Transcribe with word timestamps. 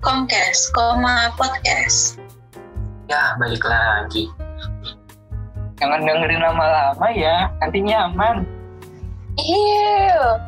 Comcast, 0.00 0.72
Koma 0.72 1.28
Podcast. 1.36 2.16
Ya, 3.04 3.36
balik 3.36 3.60
lagi. 3.68 4.32
Jangan 5.76 6.08
dengerin 6.08 6.40
lama-lama 6.40 7.08
ya, 7.12 7.52
nanti 7.60 7.84
nyaman. 7.84 8.48
Iya. 9.36 10.40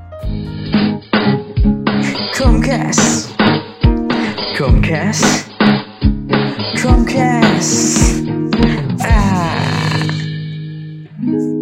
Comcast. 2.32 3.36
Comcast. 4.56 5.52
Comcast. 6.80 7.76
Ah. 9.04 9.52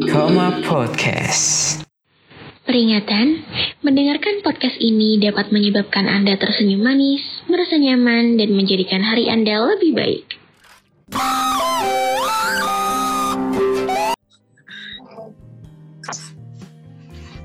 Koma 0.06 0.62
Podcast. 0.62 1.82
Peringatan, 2.70 3.42
mendengarkan 3.82 4.46
podcast 4.46 4.78
ini 4.78 5.18
dapat 5.18 5.50
menyebabkan 5.50 6.06
Anda 6.06 6.38
tersenyum 6.38 6.86
manis, 6.86 7.42
merasa 7.50 7.74
nyaman, 7.74 8.38
dan 8.38 8.54
menjadikan 8.54 9.02
hari 9.02 9.26
Anda 9.26 9.58
lebih 9.74 9.90
baik. 9.90 10.38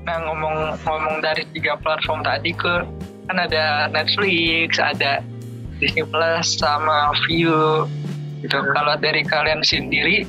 Nah 0.06 0.16
ngomong-ngomong 0.30 1.18
dari 1.18 1.42
tiga 1.58 1.74
platform 1.82 2.22
tadi 2.22 2.54
ke 2.54 2.86
kan 3.26 3.36
ada 3.42 3.90
Netflix, 3.90 4.78
ada 4.78 5.26
Disney 5.82 6.06
Plus, 6.06 6.54
sama 6.54 7.10
View. 7.26 7.90
Gitu. 8.46 8.54
Kalau 8.54 8.94
dari 9.02 9.26
kalian 9.26 9.66
sendiri 9.66 10.22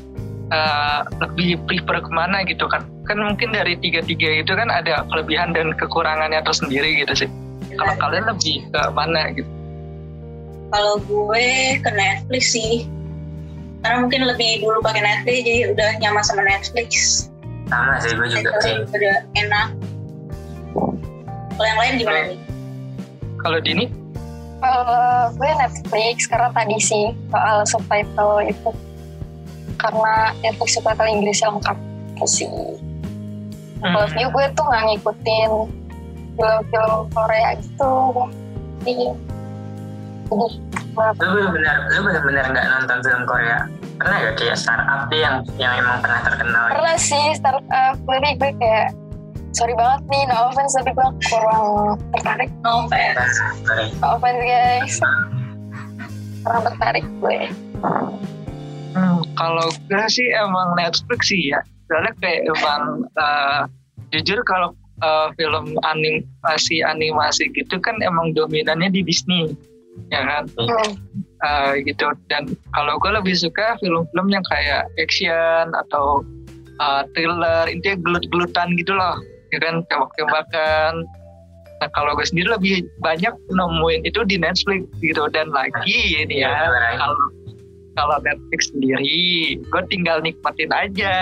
uh, 0.50 1.06
lebih 1.22 1.62
prefer 1.70 2.02
ke 2.02 2.10
mana 2.10 2.42
gitu 2.50 2.66
kan? 2.66 2.97
Kan 3.08 3.24
mungkin 3.24 3.56
dari 3.56 3.80
tiga-tiga 3.80 4.44
itu 4.44 4.52
kan 4.52 4.68
ada 4.68 5.08
kelebihan 5.08 5.56
dan 5.56 5.72
kekurangannya 5.80 6.44
tersendiri 6.44 7.00
gitu 7.00 7.26
sih. 7.26 7.30
Kalau 7.80 7.96
kalian 7.96 8.28
lebih 8.28 8.68
ke 8.68 8.82
mana 8.92 9.32
gitu? 9.32 9.48
Kalau 10.76 11.00
gue 11.08 11.48
ke 11.80 11.90
Netflix 11.96 12.52
sih. 12.52 12.84
Karena 13.80 14.04
mungkin 14.04 14.28
lebih 14.28 14.60
dulu 14.60 14.84
pakai 14.84 15.00
Netflix 15.00 15.38
jadi 15.48 15.72
udah 15.72 15.90
nyaman 16.04 16.24
sama 16.26 16.44
Netflix. 16.44 16.92
Sama 17.72 17.96
sih, 18.04 18.12
gue 18.12 18.28
juga 18.28 18.52
sih. 18.60 18.76
Udah 18.92 19.16
enak. 19.40 19.68
Kalau 21.56 21.68
yang 21.68 21.80
lain 21.80 21.94
gimana 21.96 22.20
nih? 22.28 22.40
Kalau 23.40 23.60
Dini? 23.64 23.86
Uh, 24.58 25.30
gue 25.38 25.50
Netflix 25.54 26.26
karena 26.26 26.50
tadi 26.52 26.78
sih 26.82 27.14
soal 27.30 27.64
subtitle 27.70 28.42
itu 28.44 28.70
karena 29.78 30.34
Netflix 30.42 30.76
subtitle 30.76 31.08
Inggrisnya 31.08 31.54
lengkap 31.54 31.78
sih. 32.26 32.50
Kalau 33.82 34.08
view 34.14 34.28
gue 34.34 34.46
tuh 34.58 34.66
nggak 34.66 34.84
ngikutin 34.90 35.52
film-film 36.38 37.00
Korea 37.14 37.50
gitu. 37.62 37.94
Jadi, 38.86 39.06
jadi 40.30 40.48
Lu 40.98 41.30
bener-bener, 41.30 41.76
lu 41.94 42.00
bener-bener 42.10 42.46
nggak 42.50 42.68
nonton 42.74 42.98
film 43.06 43.24
Korea? 43.30 43.70
Pernah 44.02 44.18
gak 44.18 44.36
kayak 44.42 44.58
startup 44.58 45.10
deh 45.14 45.22
yang 45.22 45.46
yang 45.62 45.74
emang 45.78 46.02
pernah 46.02 46.22
terkenal? 46.26 46.74
pernah 46.74 46.98
sih 46.98 47.26
startup 47.38 47.98
tapi 48.06 48.30
gue 48.38 48.52
kayak 48.58 48.94
sorry 49.54 49.74
banget 49.74 50.02
nih 50.10 50.22
no 50.30 50.50
offense 50.50 50.74
tapi 50.78 50.94
gue 50.94 51.10
kurang 51.30 51.98
tertarik 52.14 52.50
No 52.62 52.86
offense. 52.86 53.38
No 54.02 54.08
offense 54.18 54.42
guys 54.42 54.96
kurang 56.46 56.62
tertarik 56.64 57.06
gue 57.20 57.40
Hmm, 58.98 59.22
kalau 59.38 59.70
gue 59.70 60.06
sih 60.10 60.26
emang 60.34 60.74
Netflix 60.74 61.30
sih 61.30 61.54
ya. 61.54 61.62
Soalnya 61.88 62.14
kayak 62.20 62.42
emang 62.52 63.08
uh, 63.16 63.62
jujur 64.12 64.40
kalau 64.44 64.76
uh, 65.04 65.32
film 65.36 65.76
animasi 65.88 66.84
animasi 66.84 67.50
gitu 67.56 67.80
kan 67.80 67.96
emang 68.04 68.36
dominannya 68.36 68.92
di 68.92 69.02
Disney, 69.04 69.56
ya 70.12 70.22
kan? 70.24 70.44
Uh, 71.44 71.78
gitu. 71.86 72.12
Dan 72.28 72.58
kalau 72.74 72.98
gue 73.00 73.12
lebih 73.14 73.36
suka 73.38 73.78
film-film 73.80 74.28
yang 74.32 74.44
kayak 74.52 74.90
action 75.00 75.72
atau 75.74 76.24
uh, 76.82 77.04
thriller, 77.16 77.70
intinya 77.70 77.98
gelut-gelutan 78.04 78.76
gitu 78.76 78.96
loh, 78.96 79.16
ya 79.54 79.60
kan? 79.64 79.84
Tembak-tembakan. 79.88 81.08
Nah 81.78 81.90
kalau 81.94 82.18
gue 82.18 82.26
sendiri 82.26 82.50
lebih 82.58 82.90
banyak 83.06 83.34
nemuin 83.54 84.02
itu 84.02 84.26
di 84.26 84.42
Netflix 84.42 84.90
gitu 84.98 85.30
dan 85.30 85.54
lagi 85.54 86.26
ini 86.26 86.42
ya 86.42 86.50
Iya, 86.66 86.98
kalau 86.98 87.18
kalau 87.98 88.22
Netflix 88.22 88.70
sendiri 88.70 89.26
gue 89.58 89.82
tinggal 89.90 90.22
nikmatin 90.22 90.70
aja 90.70 91.16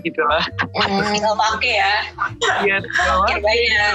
gitu 0.00 0.22
lah 0.26 0.40
Hmm. 0.72 1.04
Tinggal 1.12 1.36
pakai 1.36 1.72
ya. 1.78 1.94
Iya, 2.64 2.76
tinggal 2.80 3.38
bayar. 3.44 3.92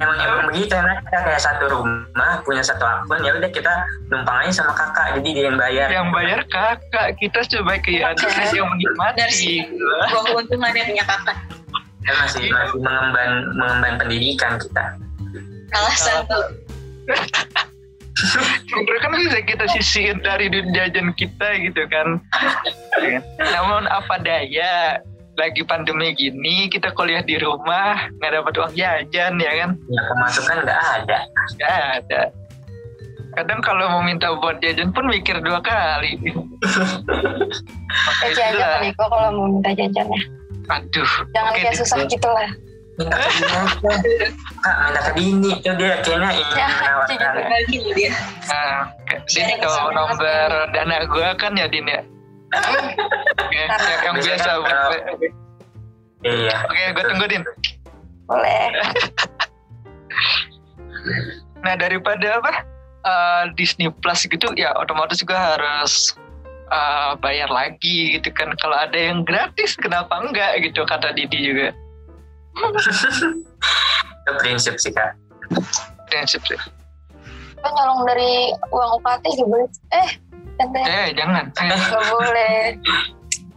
Emang 0.00 0.16
emang 0.16 0.42
begitu 0.48 0.72
emang 0.72 0.96
kita 1.04 1.18
kayak 1.20 1.42
satu 1.44 1.64
rumah 1.68 2.40
punya 2.40 2.64
satu 2.64 2.80
akun 2.80 3.20
ya 3.20 3.36
udah 3.36 3.52
kita 3.52 3.68
numpang 4.08 4.48
aja 4.48 4.64
sama 4.64 4.72
kakak 4.72 5.20
jadi 5.20 5.28
dia 5.28 5.44
yang 5.52 5.58
bayar. 5.60 5.86
yang 5.92 6.08
bayar 6.08 6.40
kakak 6.48 7.20
kita 7.20 7.44
sebagai 7.44 8.00
anak 8.00 8.16
yang 8.16 8.64
Dari 8.64 8.80
menikmati 8.80 9.24
sih. 9.28 9.58
gitu 9.60 9.84
lah. 9.84 10.08
Gua 10.08 10.22
keuntungannya 10.24 10.82
punya 10.88 11.04
kakak. 11.04 11.36
Kita 12.00 12.12
masih 12.16 12.44
masih 12.48 12.78
mengemban 12.80 13.30
mengemban 13.60 13.92
pendidikan 14.00 14.52
kita. 14.56 14.84
Alasan 15.76 16.24
tuh. 16.24 16.44
Sebenarnya 18.20 19.00
kan 19.00 19.12
bisa 19.16 19.38
kita 19.42 19.64
sisihin 19.76 20.18
dari 20.20 20.52
duit 20.52 20.68
jajan 20.76 21.12
kita 21.16 21.48
gitu 21.62 21.82
kan. 21.88 22.20
Namun 23.38 23.88
apa 23.88 24.20
daya 24.20 25.00
lagi 25.38 25.64
pandemi 25.64 26.12
gini 26.12 26.68
kita 26.68 26.92
kuliah 26.92 27.24
di 27.24 27.40
rumah 27.40 28.12
nggak 28.20 28.32
dapat 28.40 28.52
uang 28.60 28.74
jajan 28.76 29.32
ya 29.40 29.52
kan? 29.64 29.70
Ya 29.88 30.00
pemasukan 30.04 30.56
nggak 30.68 30.80
ada. 31.00 31.18
nggak 31.56 31.80
ada. 32.02 32.22
Kadang 33.30 33.62
kalau 33.62 33.86
mau 33.86 34.02
minta 34.02 34.34
buat 34.42 34.58
jajan 34.58 34.90
pun 34.90 35.06
mikir 35.06 35.38
dua 35.40 35.62
kali. 35.62 36.18
Kece 38.20 38.42
aja 38.42 38.84
Niko 38.84 39.06
kalau 39.06 39.32
mau 39.32 39.46
minta 39.48 39.72
jajannya 39.72 40.40
aduh 40.70 41.10
jangan 41.34 41.52
oke 41.52 41.60
kayak 41.60 41.76
susah 41.76 41.98
gitu 42.06 42.28
lah 42.30 42.50
Minta 43.00 43.16
ke 43.80 43.88
minta 44.60 45.00
ke 45.00 45.10
Dini 45.16 45.50
itu 45.56 45.70
dia 45.72 45.94
kayaknya 46.04 46.30
ingin 46.36 46.52
Ya, 46.52 46.68
dia. 47.96 48.12
Sama 49.64 49.90
nomor 49.90 50.20
dana 50.70 50.96
gue 51.06 51.28
kan 51.36 51.52
ya 51.56 51.66
Din 51.66 51.86
ya? 51.86 52.00
Yang, 54.04 54.16
biasa. 54.20 54.44
kalau- 54.44 54.92
Oke, 55.00 55.28
Iya. 56.20 56.56
gue 56.92 57.04
tunggu 57.08 57.24
Din. 57.26 57.42
boleh 58.28 58.68
Nah, 61.60 61.74
daripada 61.74 62.36
apa? 62.36 62.52
Disney 63.56 63.88
Plus 63.90 64.28
gitu 64.28 64.52
ya 64.54 64.76
otomatis 64.76 65.24
gue 65.24 65.32
harus 65.32 66.12
eh, 66.68 67.12
bayar 67.18 67.48
lagi 67.48 68.14
gitu 68.14 68.28
kan. 68.30 68.52
Kalau 68.54 68.76
ada 68.76 68.94
yang 68.94 69.24
gratis 69.24 69.74
kenapa 69.74 70.20
enggak 70.20 70.60
gitu 70.62 70.84
kata 70.84 71.10
Didi 71.10 71.50
juga. 71.50 71.72
Itu 72.56 74.30
prinsip 74.38 74.74
sih 74.76 74.92
kak. 74.92 75.16
Prinsip 76.08 76.42
sih. 76.44 76.58
Lo 77.60 77.68
nyolong 77.68 78.08
dari 78.08 78.50
uang 78.72 78.90
UKT 79.00 79.24
juga 79.36 79.56
eh 79.92 80.10
tante 80.56 80.80
Eh, 80.80 81.08
jangan. 81.12 81.44
Eh, 81.56 81.68
nggak 81.68 82.04
boleh 82.08 82.54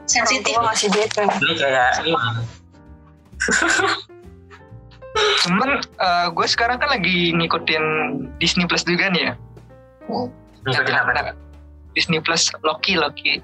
Sensitif. 0.04 0.54
Duit 0.92 1.12
kan 1.16 1.28
Ini 1.32 1.54
kayak 1.56 1.92
ini. 2.04 2.14
cuman 5.46 5.70
gue 6.34 6.48
sekarang 6.50 6.82
kan 6.82 6.90
lagi 6.92 7.32
ngikutin 7.36 7.84
Disney 8.42 8.66
Plus 8.68 8.84
juga 8.84 9.08
nih 9.14 9.32
ya. 9.32 9.34
Ngikutin 10.68 10.96
apa? 10.96 11.32
Disney 11.94 12.20
Plus 12.20 12.50
Loki 12.66 12.98
Loki. 12.98 13.40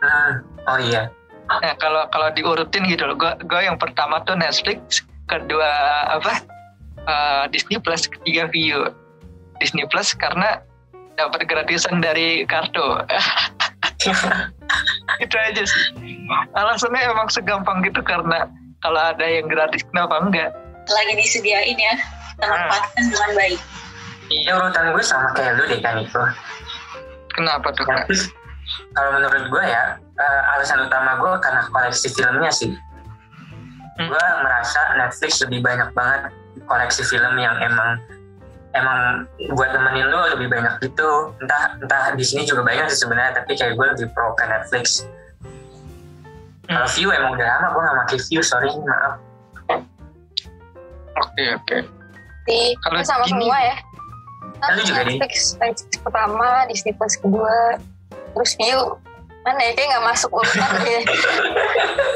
Hmm. 0.00 0.42
Oh 0.66 0.78
iya. 0.80 1.08
Nah, 1.50 1.74
kalau 1.76 2.06
kalau 2.08 2.30
diurutin 2.30 2.86
gitu 2.86 3.02
loh, 3.04 3.18
gue 3.18 3.32
gue 3.42 3.60
yang 3.60 3.74
pertama 3.74 4.22
tuh 4.22 4.38
Netflix, 4.38 5.02
kedua 5.26 5.66
apa 6.06 6.38
eh, 7.02 7.42
Disney 7.50 7.82
Plus, 7.82 8.06
ketiga 8.06 8.46
View. 8.46 8.86
Disney 9.58 9.82
Plus 9.90 10.14
karena 10.14 10.62
dapat 11.18 11.44
gratisan 11.44 11.98
dari 11.98 12.46
kartu. 12.46 13.02
itu 15.24 15.36
aja 15.36 15.62
sih. 15.66 15.84
Alasannya 16.56 17.10
emang 17.10 17.28
segampang 17.28 17.82
gitu 17.82 18.00
karena 18.00 18.46
kalau 18.80 19.00
ada 19.02 19.26
yang 19.26 19.50
gratis 19.50 19.84
kenapa 19.90 20.22
enggak? 20.22 20.50
Lagi 20.88 21.12
disediain 21.18 21.76
ya. 21.76 21.94
Kita 22.38 22.46
Ah. 22.46 22.50
manfaatkan 22.56 23.04
dengan 23.04 23.30
baik. 23.36 23.60
Iya 24.30 24.50
urutan 24.56 24.84
gue 24.94 25.04
sama 25.04 25.28
kayak 25.34 25.58
lu 25.58 25.64
deh 25.68 25.80
kan 25.82 25.98
itu. 26.00 26.22
Kenapa 27.34 27.68
tuh 27.74 27.84
kak? 27.84 28.06
Tapi 28.06 28.16
kalau 28.94 29.10
menurut 29.18 29.44
gue 29.50 29.64
ya 29.66 29.82
eh, 30.20 30.40
alasan 30.52 30.84
utama 30.84 31.16
gue 31.16 31.32
karena 31.40 31.64
koleksi 31.66 32.08
filmnya 32.12 32.52
sih. 32.52 32.76
Hmm. 33.96 34.08
Gue 34.08 34.26
merasa 34.44 34.80
Netflix 34.96 35.40
lebih 35.40 35.64
banyak 35.64 35.90
banget 35.92 36.30
koleksi 36.68 37.02
film 37.02 37.34
yang 37.36 37.56
emang 37.58 37.96
emang 38.70 39.26
buat 39.50 39.74
temenin 39.74 40.06
lu 40.06 40.20
lebih 40.36 40.46
banyak 40.46 40.78
gitu. 40.84 41.34
Entah 41.40 41.74
entah 41.80 42.12
di 42.14 42.22
sini 42.22 42.44
juga 42.44 42.62
banyak 42.62 42.86
sih 42.88 43.02
sebenarnya 43.02 43.42
tapi 43.42 43.56
kayak 43.56 43.74
gue 43.74 43.86
lebih 43.96 44.06
pro 44.12 44.36
ke 44.36 44.44
Netflix. 44.44 45.08
Kalau 46.70 46.86
view 46.94 47.10
emang 47.10 47.34
udah 47.34 47.46
lama 47.50 47.66
gue 47.74 47.82
gak 47.82 47.96
pakai 48.06 48.18
view 48.30 48.42
sorry 48.44 48.70
maaf. 48.70 49.14
Oke 51.18 51.44
oke. 51.56 51.78
di 52.48 52.72
Kalau 52.80 53.02
sama 53.04 53.26
gini- 53.28 53.46
semua 53.46 53.58
ya 53.60 53.76
Kan 54.60 54.76
lu 54.76 54.82
juga? 54.84 55.02
Netflix, 55.04 55.56
Netflix 55.56 55.92
pertama, 56.04 56.48
Disney 56.68 56.92
Plus 56.92 57.16
kedua, 57.16 57.80
terus 58.36 58.52
View. 58.60 59.00
Mana 59.40 59.60
ya, 59.62 59.72
kayak 59.72 59.88
nggak 59.90 60.04
masuk 60.06 60.30
urutan 60.30 60.70
deh. 60.84 61.02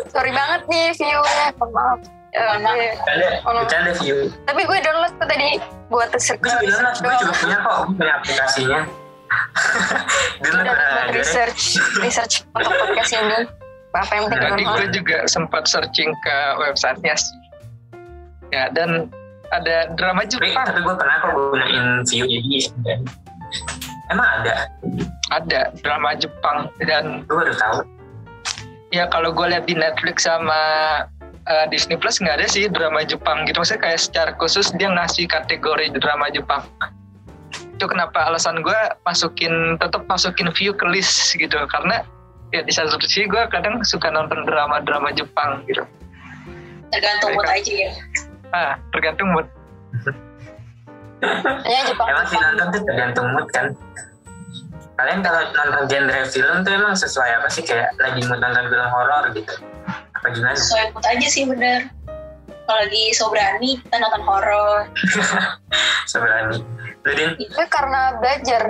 Sorry 0.07 0.31
banget 0.31 0.61
nih 0.69 0.93
View-nya, 0.93 1.47
mohon 1.57 1.71
maaf. 1.73 2.01
Ya, 2.35 2.59
Bercanda, 3.47 3.91
Oh. 3.91 3.97
view. 3.97 4.27
Tapi 4.43 4.61
gue 4.61 4.79
download 4.83 5.15
tuh 5.17 5.29
tadi 5.31 5.49
buat 5.87 6.11
research. 6.11 6.43
Gue 6.43 6.51
juga 6.51 6.83
download, 6.83 6.97
gue 6.99 7.15
juga 7.17 7.35
punya 7.39 7.57
kok, 7.57 7.75
gue 7.79 7.95
punya 7.95 8.13
aplikasinya. 8.19 8.81
Dulu 10.43 10.57
Udah 10.57 10.65
pernah 10.69 10.89
buat 10.91 11.07
ada. 11.07 11.15
research, 11.15 11.63
research 11.99 12.35
untuk 12.51 12.75
podcast 12.75 13.13
ini. 13.15 13.41
Apa 13.95 14.13
yang 14.13 14.25
penting 14.27 14.41
Tadi 14.43 14.51
download. 14.61 14.77
gue 14.77 14.89
juga 14.93 15.19
sempat 15.25 15.63
searching 15.65 16.11
ke 16.21 16.37
websitenya 16.59 17.15
sih. 17.15 17.39
Ya 18.51 18.67
dan 18.69 19.09
ada 19.51 19.95
drama 19.95 20.23
Tapi, 20.23 20.51
Jepang 20.51 20.67
tapi 20.67 20.81
gue 20.83 20.95
pernah 20.95 21.17
kok 21.21 21.31
gunain 21.31 22.03
view 22.03 22.27
jadi 22.27 22.59
Emang 24.13 24.29
ada? 24.41 24.69
ada 25.33 25.61
drama 25.81 26.13
Jepang 26.15 26.69
dan 26.85 27.25
Gue 27.25 27.41
baru 27.41 27.55
tahu. 27.57 27.79
ya 28.93 29.09
kalau 29.09 29.33
gue 29.33 29.47
lihat 29.49 29.65
di 29.65 29.75
Netflix 29.75 30.29
sama 30.29 30.61
uh, 31.49 31.67
Disney 31.73 31.97
Plus 31.97 32.21
nggak 32.21 32.45
ada 32.45 32.47
sih 32.47 32.69
drama 32.69 33.03
Jepang 33.03 33.49
gitu 33.49 33.59
maksudnya 33.59 33.83
kayak 33.91 34.01
secara 34.01 34.31
khusus 34.37 34.69
dia 34.77 34.93
ngasih 34.93 35.25
kategori 35.27 35.91
drama 35.99 36.29
Jepang 36.31 36.63
itu 37.75 37.85
kenapa 37.91 38.31
alasan 38.31 38.63
gue 38.63 38.81
masukin 39.03 39.75
tetap 39.83 40.07
masukin 40.07 40.53
view 40.55 40.71
ke 40.77 40.87
list 40.87 41.35
gitu 41.35 41.57
karena 41.67 42.07
ya 42.55 42.63
di 42.63 42.71
satu 42.71 43.01
sisi 43.03 43.27
gue 43.27 43.43
kadang 43.51 43.83
suka 43.83 44.13
nonton 44.15 44.47
drama-drama 44.47 45.11
Jepang 45.11 45.65
gitu 45.67 45.83
Tergantung 46.95 47.35
mood 47.35 47.49
aja 47.51 47.73
ya. 47.75 47.91
ah 48.55 48.73
tergantung 48.95 49.35
mood 49.35 49.47
Ya 51.65 51.81
Jepang. 51.89 52.07
Emang 52.09 52.27
sih 52.29 52.39
nonton 52.39 52.67
tuh 52.73 52.83
tergantung 52.87 53.27
mood 53.35 53.47
kan. 53.51 53.67
Kalian 54.95 55.21
kalau 55.27 55.43
nonton 55.51 55.83
genre 55.91 56.23
film 56.31 56.57
tuh 56.63 56.73
emang 56.73 56.95
sesuai 56.95 57.31
apa 57.43 57.49
sih 57.51 57.63
kayak 57.67 57.91
lagi 57.99 58.23
mood 58.27 58.39
nonton 58.39 58.65
film 58.71 58.89
horor 58.89 59.25
gitu? 59.35 59.55
Apa 60.15 60.27
gimana? 60.31 60.55
Sesuai 60.55 60.95
mood 60.95 61.05
aja 61.05 61.27
sih 61.27 61.43
bener. 61.49 61.91
Kalau 62.65 62.81
lagi 62.81 63.05
sobrani 63.13 63.71
kita 63.83 63.97
nonton 64.01 64.23
horor. 64.25 64.89
Sebenarnya. 66.11 66.63
Lu 67.05 67.13
Din? 67.13 67.31
Gue 67.37 67.67
karena 67.69 68.17
belajar. 68.17 68.63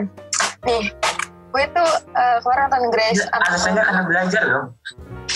Nih, 0.67 0.91
gue 1.55 1.65
tuh 1.71 1.91
eh, 2.19 2.37
kemarin 2.43 2.63
nonton 2.67 2.85
Grace 2.91 3.23
Alasannya 3.31 3.83
karena 3.85 4.03
belajar 4.09 4.43
dong. 4.49 4.67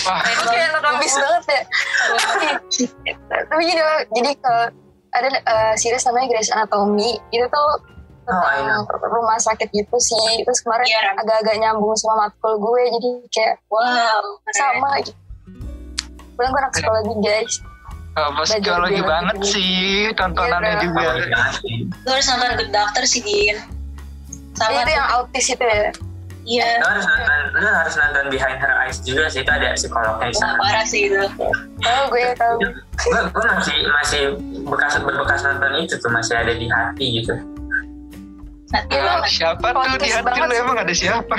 wah 0.05 0.21
kayak 0.21 0.69
nonton 0.75 0.93
bis 1.01 1.15
banget 1.17 1.43
ya. 1.47 1.61
Tapi 3.49 3.61
gini 3.65 3.81
loh, 3.81 3.99
jadi 4.15 4.31
kalau 4.41 4.65
ada 5.19 5.29
eh, 5.35 5.73
series 5.75 6.03
namanya 6.03 6.27
Grace 6.29 6.51
Anatomy, 6.51 7.11
itu 7.29 7.45
tuh 7.45 7.71
Oh, 8.29 8.45
know. 8.61 8.85
tentang 8.85 9.09
rumah 9.09 9.41
sakit 9.41 9.73
gitu 9.73 9.97
sih. 9.97 10.45
Terus 10.45 10.61
kemarin 10.61 10.85
Iya. 10.85 11.17
agak-agak 11.17 11.55
nyambung 11.57 11.97
sama 11.97 12.29
matkul 12.29 12.61
gue, 12.61 12.81
jadi 12.87 13.09
kayak 13.27 13.55
Wow. 13.67 14.37
sama 14.53 15.01
gitu. 15.01 15.17
Bilang 16.37 16.53
gue 16.53 16.61
anak 16.61 16.71
psikologi 16.71 17.13
guys. 17.19 17.53
uh, 18.13 18.29
psikologi 18.43 19.01
banget 19.01 19.33
biologi. 19.33 19.49
sih 19.49 19.79
tontonannya 20.13 20.71
Iya, 20.71 20.81
juga 20.81 21.01
Apa 21.01 21.17
banget 21.25 21.53
sih? 21.57 21.75
Lu 22.05 22.09
harus 22.11 22.27
nonton 22.27 22.51
Good 22.53 22.69
Doctor 22.69 23.03
sih, 23.03 23.21
Din. 23.23 23.57
Sama 24.53 24.77
itu 24.77 24.91
yang 24.91 25.07
autis 25.09 25.45
itu 25.47 25.63
ya. 25.63 25.89
Iya. 26.41 26.67
Lu 26.81 26.87
harus 26.87 27.05
nonton, 27.05 27.39
lu 27.55 27.67
harus 27.67 27.93
nonton 27.95 28.25
Behind 28.27 28.57
Her 28.57 28.73
Eyes 28.81 28.97
juga 29.01 29.25
sih 29.25 29.41
itu 29.41 29.49
ada 29.49 29.73
psikolognya 29.73 30.27
di 30.27 30.35
sana. 30.35 30.53
parah 30.57 30.85
sih 30.85 31.01
itu. 31.05 31.21
Tahu 31.79 32.01
gue 32.09 32.23
tahu. 32.35 32.55
Gue 32.99 33.19
gue 33.25 33.45
masih 33.47 33.77
masih 33.89 34.21
bekas 34.69 34.93
berbekas 35.01 35.41
nonton 35.43 35.71
itu 35.81 35.95
tuh 35.97 36.11
masih 36.13 36.35
ada 36.37 36.53
di 36.53 36.65
hati 36.69 37.05
gitu. 37.21 37.33
Nanti 38.69 38.95
lo 39.01 39.09
Ah, 39.09 39.25
siapa 39.25 39.67
tuh 39.73 39.97
di 39.97 40.09
hati 40.13 40.39
lu 40.45 40.53
emang 40.53 40.77
ada 40.77 40.93
siapa? 40.93 41.37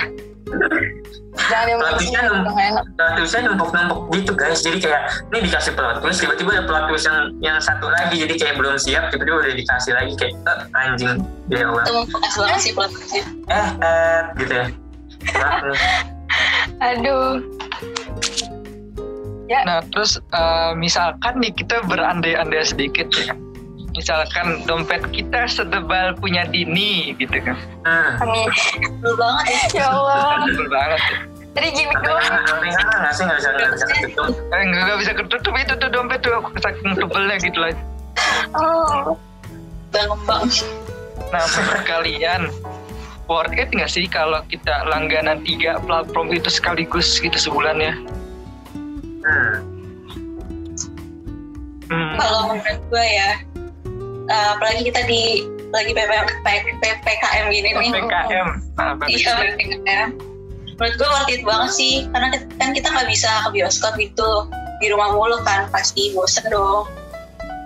Jangan 2.11 2.43
enak. 2.59 2.85
plot 2.99 3.11
twistnya 3.15 3.41
numpuk-numpuk 3.47 3.99
gitu 4.19 4.33
guys. 4.35 4.61
Jadi 4.67 4.83
kayak 4.83 5.03
ini 5.31 5.47
dikasih 5.47 5.73
plot 5.79 6.03
twist 6.03 6.19
tiba-tiba 6.27 6.51
ada 6.59 6.65
plot 6.67 6.85
twist 6.91 7.07
yang 7.07 7.19
yang 7.39 7.57
satu 7.63 7.87
lagi. 7.87 8.19
Jadi 8.19 8.35
kayak 8.35 8.59
belum 8.59 8.75
siap 8.75 9.15
tiba-tiba 9.15 9.47
udah 9.47 9.55
dikasih 9.55 9.93
lagi 9.95 10.13
kayak 10.19 10.35
eh, 10.35 10.81
anjing 10.83 11.23
dia 11.47 11.71
plotnya. 12.75 13.23
eh 13.47 13.69
eh 13.79 14.21
gitu 14.43 14.53
ya. 14.59 14.67
Maaf 16.83 17.60
Aduh. 19.51 19.67
Nah, 19.67 19.81
terus 19.91 20.17
eh, 20.17 20.73
misalkan 20.79 21.43
nih 21.43 21.51
kita 21.51 21.83
berandai-andai 21.91 22.63
sedikit 22.63 23.11
ya. 23.19 23.35
Misalkan 23.91 24.63
dompet 24.71 25.03
kita 25.11 25.51
setebal 25.51 26.15
punya 26.15 26.47
Dini 26.47 27.11
gitu 27.19 27.35
kan. 27.43 27.59
hmm. 27.83 28.23
Amin. 28.23 28.47
Banget 29.03 29.47
ya. 29.75 29.83
Ya 29.83 29.87
Allah. 29.91 30.47
Banget. 30.79 31.01
ya. 31.03 31.17
Tadi 31.51 31.67
gimmick 31.75 31.99
Tapi 31.99 32.07
doang. 32.07 32.23
kan 32.79 32.87
nggak 33.03 33.13
sih 33.19 33.23
nggak 33.27 33.39
bisa 33.43 33.49
nggak 33.51 33.71
bisa 33.75 33.87
ketutup 33.91 34.31
Eh, 34.55 34.63
nggak 34.71 34.99
bisa 35.03 35.13
ketutup 35.19 35.53
itu 35.59 35.75
tuh 35.83 35.89
dompet 35.91 36.19
tuh 36.23 36.39
saking 36.63 36.95
tebelnya 36.95 37.37
gitu 37.43 37.59
lah. 37.59 37.75
Oh. 38.55 39.19
Bang 39.91 40.15
Bang. 40.31 40.47
Nah, 41.35 41.43
menurut 41.51 41.83
kalian 41.91 42.43
worth 43.27 43.55
it 43.59 43.75
nggak 43.75 43.91
sih 43.91 44.07
kalau 44.07 44.39
kita 44.47 44.87
langganan 44.87 45.43
tiga 45.43 45.83
platform 45.83 46.31
itu 46.31 46.47
sekaligus 46.47 47.19
gitu 47.19 47.35
sebulan 47.35 47.83
Hmm. 51.91 52.15
Kalau 52.17 52.41
menurut 52.55 52.81
gue 52.87 53.05
ya, 53.05 53.31
eh, 54.31 54.49
apalagi 54.55 54.87
kita 54.87 55.01
di 55.11 55.23
lagi 55.71 55.93
PPKM 55.95 57.45
gini 57.51 57.69
nih. 57.75 57.91
PKM. 57.95 58.49
Nah, 58.79 58.95
Iya, 59.07 59.33
PPKM. 59.59 60.09
Menurut 60.79 60.95
gue 60.97 61.09
worth 61.13 61.31
it 61.35 61.43
banget 61.45 61.71
sih, 61.77 61.95
karena 62.15 62.41
kan 62.57 62.71
kita 62.73 62.89
nggak 62.89 63.09
bisa 63.11 63.29
ke 63.45 63.49
bioskop 63.53 63.95
gitu 64.01 64.49
di 64.81 64.87
rumah 64.89 65.13
mulu 65.13 65.37
kan, 65.45 65.69
pasti 65.69 66.15
bosen 66.17 66.49
dong. 66.49 66.89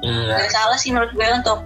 iya 0.02 0.36
Gak 0.36 0.50
salah 0.50 0.76
sih 0.76 0.90
menurut 0.90 1.14
gue 1.14 1.22
untuk 1.22 1.62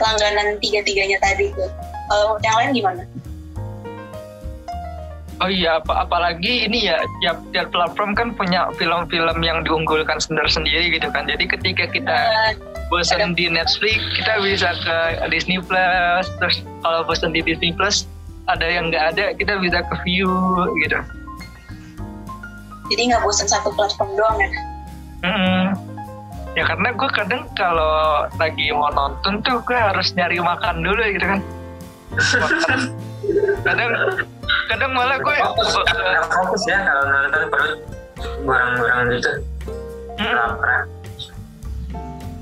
langganan 0.00 0.56
tiga-tiganya 0.64 1.20
tadi 1.20 1.52
tuh. 1.52 1.68
Kalau 2.08 2.40
yang 2.40 2.56
lain 2.56 2.70
gimana? 2.72 3.02
Oh 5.38 5.46
iya, 5.46 5.78
apa 5.78 6.02
apalagi 6.02 6.66
ini 6.66 6.90
ya 6.90 6.98
tiap 7.22 7.38
tiap 7.54 7.70
platform 7.70 8.10
kan 8.18 8.34
punya 8.34 8.66
film-film 8.74 9.38
yang 9.38 9.62
diunggulkan 9.62 10.18
sendiri-sendiri 10.18 10.98
gitu 10.98 11.06
kan. 11.14 11.30
Jadi 11.30 11.46
ketika 11.46 11.86
kita 11.86 12.18
bosan 12.90 13.38
di 13.38 13.46
Netflix, 13.46 14.02
kita 14.18 14.42
bisa 14.42 14.74
ke 14.82 14.96
Disney 15.30 15.62
Plus. 15.62 16.26
Terus 16.42 16.66
kalau 16.82 17.06
bosan 17.06 17.30
di 17.30 17.46
Disney 17.46 17.70
Plus, 17.70 18.10
ada 18.50 18.66
yang 18.66 18.90
nggak 18.90 19.04
ada, 19.14 19.24
kita 19.38 19.62
bisa 19.62 19.84
ke 19.86 19.94
View 20.02 20.32
gitu. 20.82 20.98
jadi 22.88 23.12
nggak 23.12 23.20
bosen 23.20 23.44
satu 23.44 23.68
platform 23.76 24.16
doang 24.16 24.40
ya? 24.40 24.48
Mm-mm. 25.20 25.64
Ya 26.56 26.64
karena 26.64 26.88
gue 26.96 27.10
kadang 27.12 27.44
kalau 27.52 28.24
lagi 28.40 28.72
mau 28.72 28.88
nonton 28.88 29.44
tuh 29.44 29.60
gue 29.60 29.76
harus 29.76 30.16
nyari 30.16 30.40
makan 30.40 30.80
dulu 30.80 31.02
gitu 31.12 31.26
kan. 31.28 31.40
Makan. 32.42 32.78
kadang 33.60 33.92
kadang 34.68 34.92
malah 34.92 35.16
gue 35.16 35.36
fokus 36.28 36.62
ya 36.68 36.78
kalau 36.84 37.02
nonton 37.08 37.42
perut 37.48 37.78
gorang-gorang 38.44 39.08
gitu 39.16 39.32
Mm, 40.18 40.34
lapar 40.34 40.82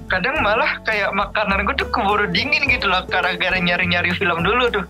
kadang 0.06 0.38
malah 0.40 0.80
kayak 0.86 1.10
makanan 1.12 1.66
gue 1.66 1.76
tuh 1.76 1.88
keburu 1.90 2.30
dingin 2.30 2.62
gitu 2.70 2.86
loh 2.86 3.02
gara-gara 3.10 3.58
nyari-nyari 3.58 4.14
film 4.14 4.38
dulu 4.46 4.70
tuh. 4.70 4.84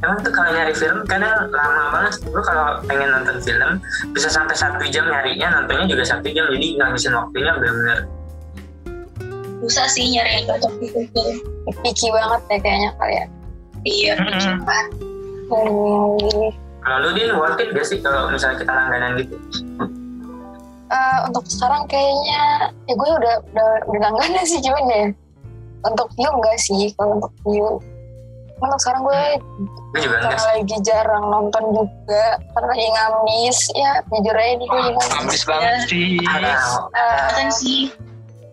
Emang 0.00 0.18
tuh 0.24 0.32
kalau 0.32 0.50
nyari 0.56 0.72
film 0.72 1.04
kadang 1.04 1.52
lama 1.52 1.84
banget. 1.92 2.16
Gue 2.24 2.42
kalau 2.42 2.80
pengen 2.88 3.12
nonton 3.12 3.38
film 3.44 3.70
bisa 4.16 4.32
sampai 4.32 4.56
satu 4.56 4.88
jam 4.88 5.04
nyarinya, 5.04 5.60
nontonnya 5.60 5.84
juga 5.84 6.04
satu 6.16 6.26
jam. 6.32 6.48
Jadi 6.48 6.80
ngabisin 6.80 7.12
waktunya 7.12 7.52
benar-benar. 7.60 7.98
Susah 9.64 9.86
sih 9.92 10.04
nyari 10.16 10.30
yang 10.40 10.44
cocok 10.48 10.72
gitu. 10.80 10.98
Picky 11.84 12.08
banget 12.08 12.40
ya 12.50 12.58
kayaknya 12.64 12.90
kalian. 12.96 13.28
Iya, 13.84 14.12
Mm-mm. 14.16 14.40
cepat. 14.40 14.86
Hmm. 15.46 16.50
Kalau 16.78 16.98
lu 17.00 17.10
din 17.12 17.32
worth 17.32 17.56
it 17.58 17.70
gak 17.70 17.82
sih 17.82 17.98
kalau 17.98 18.28
misalnya 18.28 18.60
kita 18.60 18.70
langganan 18.70 19.16
gitu? 19.16 19.36
Eh, 20.86 21.18
untuk 21.24 21.44
sekarang 21.46 21.84
kayaknya 21.86 22.42
ya 22.84 22.92
gue 22.92 23.10
udah 23.10 23.34
udah 23.46 23.68
udah 23.86 24.00
langganan 24.04 24.44
sih 24.44 24.60
cuman 24.60 24.84
ya 24.86 25.02
untuk 25.82 26.06
view 26.14 26.28
enggak 26.30 26.56
sih 26.58 26.92
kalau 26.94 27.18
untuk 27.18 27.32
view 27.42 27.80
Cuman 28.54 28.68
untuk 28.70 28.80
sekarang 28.80 29.02
gue 29.02 29.22
Gue 29.90 30.00
juga 30.00 30.16
enggak 30.16 30.30
karena 30.30 30.38
sih. 30.38 30.50
lagi 30.54 30.76
jarang 30.82 31.24
nonton 31.26 31.64
juga 31.72 32.24
karena 32.52 32.68
lagi 32.70 32.86
ngamis 32.86 33.58
ya 33.72 33.90
jujur 34.06 34.34
aja 34.34 34.52
nih 34.54 34.66
gue 34.66 34.78
lagi 34.78 34.92
ngamis 34.92 35.16
Ambis 35.18 35.42
banget 35.42 35.74
sih. 35.88 36.08
Ada, 36.22 36.52
Eh, 36.92 37.28
Kan 37.32 37.48
sih, 37.50 37.80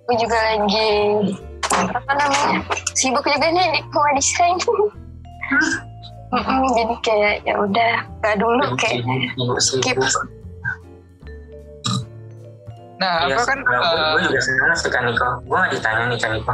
gue 0.02 0.16
juga 0.18 0.38
lagi 0.42 0.90
apa 1.72 2.12
namanya 2.12 2.60
sibuk 2.92 3.24
juga 3.24 3.48
nih 3.48 3.68
di 3.70 3.80
rumah 3.86 4.12
desain 4.14 4.56
Mm-mm, 6.32 6.64
jadi 6.80 6.96
kayak 7.04 7.36
ya 7.44 7.56
udah 7.60 7.92
gak 8.24 8.36
dulu 8.40 8.64
kayak 8.80 9.04
sibuk. 9.60 10.08
Nah, 13.02 13.26
Iya, 13.26 13.34
apa 13.34 13.42
kan 13.50 13.58
gue 13.66 13.76
eh, 14.22 14.30
juga 14.30 14.40
senang 14.46 14.72
sih 14.78 14.90
kan 14.94 15.04
Niko. 15.10 15.30
Gue 15.44 15.58
gak 15.58 15.72
ditanya 15.74 16.04
nih 16.08 16.20
kan 16.22 16.32
Niko. 16.38 16.54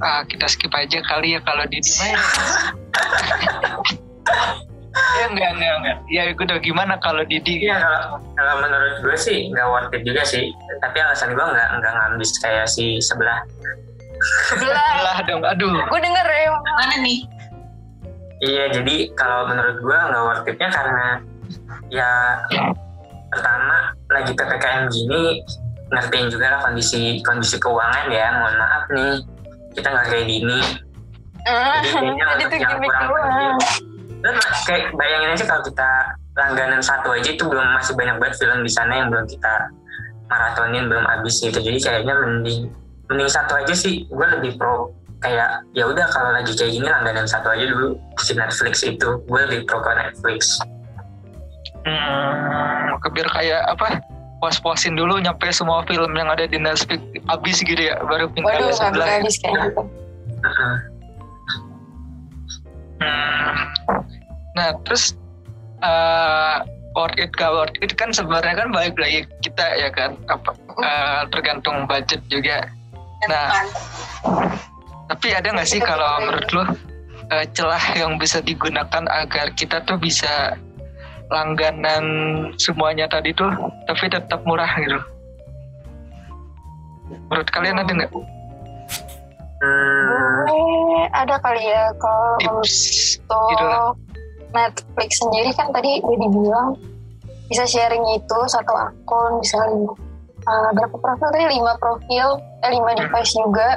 ah, 0.00 0.24
kita 0.24 0.48
skip 0.48 0.72
aja 0.72 0.96
kali 1.04 1.36
ya 1.36 1.40
kalau 1.44 1.60
di 1.68 1.76
Dima 1.76 2.04
ya. 2.08 2.16
ya 5.20 5.24
enggak 5.28 5.50
enggak 5.60 5.74
enggak. 5.76 5.96
Ya 6.08 6.22
udah 6.32 6.56
gimana 6.64 6.96
kalau 7.04 7.20
Didi? 7.28 7.68
Iya 7.68 7.76
kalau, 7.84 8.00
kalau 8.32 8.54
menurut 8.64 8.96
gue 9.04 9.16
sih 9.20 9.52
nggak 9.52 9.66
worth 9.68 9.92
it 9.92 10.02
juga 10.08 10.24
sih. 10.24 10.56
Tapi 10.80 10.96
alasan 11.04 11.36
gue 11.36 11.44
nggak 11.44 11.68
nggak 11.84 11.92
ngambis 11.92 12.32
kayak 12.40 12.64
si 12.64 12.96
sebelah. 13.02 13.44
Belah. 14.56 14.94
Lah 15.04 15.18
dong, 15.28 15.44
aduh. 15.44 15.84
Gue 15.88 16.00
denger 16.00 16.26
ya. 16.28 16.48
Mana 16.80 16.96
nih? 17.04 17.39
Iya 18.40 18.64
jadi 18.72 19.12
kalau 19.12 19.48
menurut 19.52 19.76
gue 19.84 19.98
nggak 20.00 20.22
worth 20.24 20.48
itnya 20.48 20.68
karena 20.72 21.06
ya 21.92 22.10
pertama 23.30 23.92
lagi 24.10 24.32
ppkm 24.32 24.88
gini 24.88 25.44
ngertiin 25.90 26.28
juga 26.32 26.46
lah 26.56 26.60
kondisi 26.64 27.20
kondisi 27.20 27.60
keuangan 27.60 28.06
ya. 28.08 28.26
Mohon 28.40 28.54
maaf 28.56 28.84
nih 28.90 29.14
kita 29.76 29.86
nggak 29.92 30.06
kayak 30.08 30.26
gini. 30.26 30.58
Ah, 31.48 31.80
Jadi 31.80 31.88
kayaknya 31.96 32.24
untuk 32.36 32.48
tuh 32.52 32.58
yang 32.60 32.76
kurang 32.84 33.06
penting 33.08 33.56
Dan 34.20 34.34
kayak 34.68 34.84
bayangin 34.92 35.32
aja 35.32 35.44
kalau 35.48 35.62
kita 35.64 35.90
langganan 36.36 36.82
satu 36.84 37.08
aja 37.16 37.32
itu 37.32 37.44
belum 37.48 37.64
masih 37.80 37.96
banyak 37.96 38.16
banget 38.20 38.36
film 38.44 38.60
di 38.60 38.68
sana 38.68 38.92
yang 38.92 39.08
belum 39.08 39.24
kita 39.24 39.72
maratonin 40.30 40.84
belum 40.86 41.04
habis 41.04 41.42
gitu 41.42 41.58
jadi 41.58 41.78
kayaknya 41.80 42.14
mending 42.22 42.70
mending 43.10 43.30
satu 43.32 43.58
aja 43.58 43.74
sih 43.74 44.06
gue 44.06 44.26
lebih 44.38 44.54
pro 44.60 44.94
kayak 45.20 45.60
ya 45.76 45.84
udah 45.84 46.06
kalau 46.08 46.32
lagi 46.32 46.52
kayak 46.56 46.72
gini 46.72 46.88
langganan 46.88 47.28
satu 47.28 47.52
aja 47.52 47.68
dulu 47.68 47.96
si 48.24 48.32
Netflix 48.32 48.80
itu 48.80 49.20
gue 49.20 49.40
lebih 49.48 49.68
pro 49.68 49.84
ke 49.84 49.92
Netflix 49.92 50.60
Hmm, 51.80 53.00
biar 53.16 53.28
kayak 53.32 53.62
apa? 53.72 54.04
Puas-puasin 54.40 54.96
dulu 54.96 55.20
nyampe 55.20 55.48
semua 55.52 55.80
film 55.88 56.12
yang 56.12 56.28
ada 56.28 56.44
di 56.44 56.60
Netflix 56.60 57.00
habis 57.28 57.60
gitu 57.64 57.80
ya, 57.80 57.96
baru 58.04 58.28
pindah 58.32 58.52
Waduh, 58.52 58.68
ke 58.68 58.76
sebelah. 58.76 59.08
habis 59.08 59.36
kayak 59.40 59.56
gitu. 59.64 59.82
Heeh. 60.44 60.76
Hmm. 63.00 63.52
Nah, 64.56 64.68
terus 64.84 65.16
eh 65.80 66.56
worth 66.92 67.16
it 67.16 67.32
gak 67.32 67.48
worth 67.48 67.76
it 67.80 67.96
kan 67.96 68.12
sebenarnya 68.12 68.60
kan 68.60 68.68
balik 68.76 68.96
lagi 69.00 69.24
kita 69.40 69.64
ya 69.80 69.88
kan 69.88 70.20
apa 70.28 70.52
eh, 70.84 71.20
tergantung 71.32 71.88
budget 71.88 72.20
juga. 72.28 72.68
Nah? 73.28 73.48
Tapi 75.10 75.34
ada 75.34 75.50
nggak 75.50 75.66
sih 75.66 75.82
kalau 75.82 76.22
menurut 76.22 76.48
lo 76.54 76.64
eh, 77.34 77.44
celah 77.50 77.82
yang 77.98 78.14
bisa 78.14 78.38
digunakan 78.38 79.02
agar 79.10 79.50
kita 79.58 79.82
tuh 79.82 79.98
bisa 79.98 80.54
langganan 81.30 82.04
semuanya 82.62 83.10
tadi 83.10 83.34
tuh 83.34 83.50
tapi 83.90 84.06
tetap 84.06 84.42
murah 84.46 84.70
gitu. 84.78 84.98
Menurut 87.26 87.48
kalian 87.50 87.82
ada 87.82 87.90
nggak? 87.90 88.10
Hmm, 89.60 91.02
ada 91.10 91.34
kali 91.42 91.62
ya. 91.62 91.90
Kalau 91.98 92.30
tips 92.38 92.74
gitu 93.18 93.34
untuk 93.34 93.98
Netflix 94.54 95.10
sendiri 95.18 95.50
kan 95.54 95.70
tadi 95.74 95.98
gue 96.02 96.16
dibilang 96.22 96.78
bisa 97.50 97.66
sharing 97.66 98.02
itu 98.14 98.38
satu 98.46 98.70
akun 98.78 99.42
bisa 99.42 99.58
lima 99.74 99.90
uh, 100.46 100.70
berapa 100.70 100.96
profil 100.98 101.28
tadi? 101.34 101.46
Lima 101.50 101.74
profil 101.82 102.38
eh 102.62 102.70
lima 102.70 102.90
Hmm. 102.94 102.98
device 103.06 103.34
juga 103.34 103.68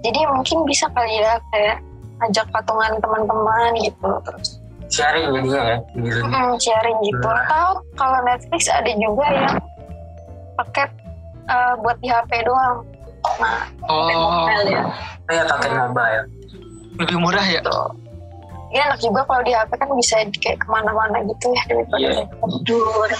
jadi 0.00 0.20
mungkin 0.28 0.58
bisa 0.64 0.86
kali 0.90 1.14
ya 1.16 1.36
kayak 1.50 1.76
ajak 2.20 2.46
patungan 2.50 2.92
teman-teman 3.00 3.72
gitu 3.80 4.08
terus 4.24 4.48
sharing 4.90 5.30
jadinya 5.30 5.62
ya 5.64 5.78
gitu. 5.96 6.20
mm, 6.22 6.52
sharing 6.58 6.98
gitu 7.00 7.22
Hmm. 7.22 7.40
atau 7.40 7.66
kalau 7.94 8.18
Netflix 8.22 8.66
ada 8.66 8.92
juga 8.92 9.26
yang 9.28 9.56
paket 10.56 10.90
uh, 11.46 11.74
buat 11.78 11.96
di 11.98 12.08
HP 12.08 12.44
doang 12.44 12.84
nah 13.36 13.68
Oh, 13.84 14.08
Mobile 14.08 14.66
ya. 14.72 14.82
Oh 15.28 15.32
ya 15.32 15.44
pakai 15.46 15.70
mobile 15.70 16.24
lebih 16.96 17.16
murah 17.16 17.44
ya? 17.44 17.60
ya 18.70 18.80
enak 18.86 18.98
juga 18.98 19.20
kalau 19.24 19.42
di 19.42 19.52
HP 19.52 19.70
kan 19.72 19.88
bisa 19.94 20.14
kayak 20.36 20.58
ke 20.58 20.66
mana-mana 20.68 21.20
gitu 21.24 21.46
ya 21.50 21.62
daripada 21.66 21.98
Iya. 22.00 22.22
Dur. 22.62 23.10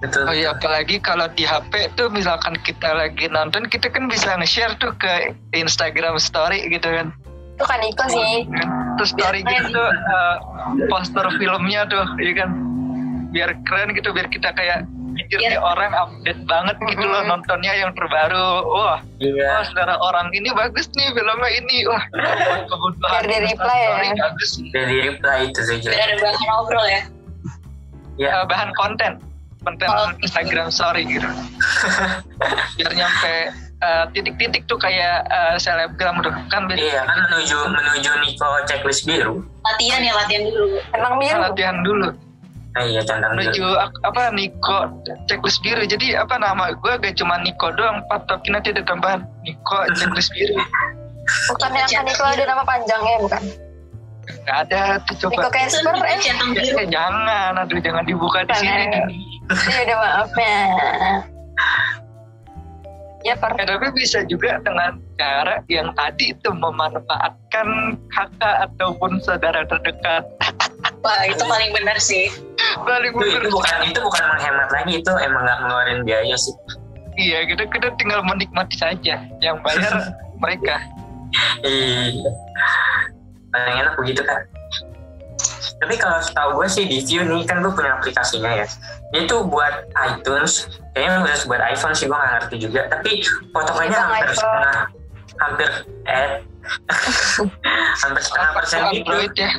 Betul 0.00 0.24
Oh 0.24 0.32
iya, 0.32 0.50
apalagi 0.50 0.96
kalau 0.98 1.28
di 1.30 1.44
HP 1.44 1.70
tuh 1.94 2.08
misalkan 2.08 2.56
kita 2.60 2.90
lagi 2.90 3.28
nonton, 3.28 3.64
kita 3.64 3.88
kan 3.88 4.06
bisa 4.06 4.32
nge-share 4.34 4.72
tuh 4.76 4.92
ke 4.96 5.30
Instagram 5.52 6.16
story 6.16 6.64
gitu 6.66 6.88
kan. 6.88 7.12
itu 7.52 7.68
kan 7.68 7.80
Iko 7.84 8.04
sih 8.08 8.48
Terus 8.96 9.10
story 9.12 9.40
gitu 9.42 9.68
tuh 9.70 9.88
eh, 9.92 10.36
poster 10.88 11.28
filmnya 11.36 11.84
tuh, 11.84 12.04
ya 12.16 12.32
kan. 12.34 12.50
Biar 13.30 13.52
keren 13.62 13.92
gitu, 13.92 14.10
biar 14.10 14.26
kita 14.26 14.50
kayak 14.50 14.88
pikir 15.10 15.38
Iya. 15.38 15.48
nih 15.52 15.60
orang 15.60 15.92
update 15.92 16.42
banget 16.44 16.76
gitu 16.86 17.04
loh 17.04 17.20
nontonnya 17.22 17.76
yang 17.76 17.92
terbaru. 17.92 18.64
Wah, 18.64 18.98
iya 19.18 19.60
oh, 19.60 19.64
saudara 19.68 20.00
orang 20.00 20.32
ini 20.32 20.48
bagus 20.50 20.88
nih 20.90 21.12
filmnya 21.12 21.50
ini. 21.52 21.76
Wah, 21.84 22.02
kebutuhan 22.70 23.12
Biar 23.12 23.24
di-reply 23.28 23.76
ya. 23.76 23.88
story 23.92 24.08
bagus. 24.16 24.50
dari 24.72 24.96
reply 25.04 25.38
itu 25.44 25.60
saja 25.60 25.88
Biar 25.90 26.08
ada 26.08 26.16
bahan 26.18 26.40
ngobrol 26.48 26.86
ya. 26.88 27.02
ya 28.16 28.28
Eh, 28.32 28.44
bahan 28.46 28.70
konten 28.74 29.12
konten 29.60 29.88
Oh. 29.88 30.10
Instagram 30.24 30.68
story 30.72 31.04
gitu. 31.06 31.28
Biar 32.80 32.92
nyampe 32.96 33.34
eh, 33.80 34.04
titik-titik 34.16 34.64
tuh 34.66 34.80
kayak 34.80 35.28
eh, 35.28 35.54
selebgram 35.60 36.24
tuh. 36.24 36.32
Kan 36.48 36.68
iya 36.72 37.04
kan 37.04 37.18
menuju 37.30 37.56
menuju 37.68 38.10
Niko 38.24 38.48
checklist 38.64 39.04
biru. 39.04 39.44
Latihan 39.64 40.00
ya, 40.00 40.12
latihan 40.16 40.42
dulu. 40.48 40.66
emang 40.96 41.14
biru. 41.20 41.38
Latihan 41.40 41.76
dulu. 41.84 42.08
Nah 42.70 42.82
iya 42.86 43.02
biru 43.02 43.18
menuju 43.36 43.64
apa 44.04 44.22
Niko 44.32 44.78
checklist 45.28 45.60
biru. 45.60 45.84
Jadi 45.84 46.16
apa 46.16 46.40
nama 46.40 46.72
gue 46.72 46.92
gak 47.00 47.16
cuma 47.20 47.36
Niko 47.44 47.68
doang 47.76 48.00
Pak 48.08 48.28
tapi 48.28 48.48
nanti 48.52 48.72
ada 48.72 48.82
tambahan. 48.84 49.24
Niko 49.44 49.78
checklist 49.96 50.32
biru. 50.32 50.56
Bukan 51.52 51.70
yang 51.76 51.86
kan 51.86 52.04
Iko 52.10 52.24
ada 52.26 52.44
nama 52.48 52.62
panjangnya 52.64 53.16
bukan? 53.22 53.42
Gak 54.46 54.56
ada 54.66 54.98
tuh 55.06 55.14
coba. 55.26 55.50
Casper 55.50 55.94
eh. 56.06 56.18
Eh, 56.80 56.86
jangan 56.90 57.54
aduh 57.60 57.78
jangan 57.82 58.02
dibuka 58.06 58.46
di 58.46 58.54
sini 58.56 58.86
ya 59.72 59.78
udah 59.86 59.98
maaf 59.98 60.30
ya 60.38 60.58
ya 60.70 61.14
Ya, 63.20 63.36
tapi 63.36 63.92
bisa 63.92 64.24
juga 64.24 64.56
dengan 64.64 64.96
cara 65.20 65.60
yang 65.68 65.92
tadi 65.92 66.32
itu 66.32 66.48
memanfaatkan 66.56 67.68
kakak 68.08 68.56
ataupun 68.64 69.20
saudara 69.20 69.60
terdekat. 69.68 70.24
Wah, 71.04 71.20
itu 71.28 71.44
paling 71.44 71.68
benar 71.76 72.00
sih. 72.00 72.32
Paling 72.80 73.12
itu, 73.12 73.20
itu 73.28 73.36
bener. 73.44 73.52
bukan 73.52 73.76
itu 73.84 74.00
bukan 74.00 74.24
menghemat 74.24 74.68
lagi 74.72 75.04
itu 75.04 75.12
emang 75.20 75.44
nggak 75.44 75.58
ngeluarin 75.60 76.00
biaya 76.08 76.32
sih 76.32 76.56
Iya, 77.20 77.44
kita 77.44 77.68
kita 77.68 77.92
tinggal 78.00 78.24
menikmati 78.24 78.80
saja. 78.80 79.20
Yang 79.44 79.56
bayar 79.68 79.92
mereka. 80.42 80.80
iya 81.60 82.24
paling 83.50 83.76
enak 83.82 83.94
begitu 83.98 84.22
kan 84.26 84.40
tapi 85.80 85.96
kalau 85.96 86.20
setahu 86.20 86.60
gue 86.60 86.68
sih 86.68 86.84
di 86.84 87.00
view 87.00 87.24
nih 87.24 87.48
kan 87.48 87.64
gue 87.64 87.72
punya 87.72 87.96
aplikasinya 87.96 88.52
ya. 88.52 88.66
Itu 89.16 89.48
buat 89.48 89.88
iTunes. 89.96 90.68
Kayaknya 90.92 91.24
udah 91.24 91.36
buat 91.48 91.62
iPhone 91.72 91.94
sih 91.96 92.04
gue 92.04 92.12
nggak 92.12 92.32
ngerti 92.36 92.56
juga. 92.60 92.80
Tapi 92.92 93.24
Bang 93.56 93.64
hampir 93.64 93.96
iPhone. 93.96 94.36
setengah 94.36 94.76
hampir 95.40 95.68
eh 96.04 96.30
hampir 98.04 98.22
setengah 98.22 98.50
persen 98.52 98.80
gitu. 98.92 99.12
ya. 99.40 99.50